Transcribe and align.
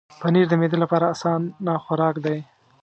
پنېر 0.19 0.45
د 0.49 0.53
معدې 0.59 0.77
لپاره 0.83 1.05
اسانه 1.13 1.73
خوراک 1.85 2.15
دی. 2.25 2.37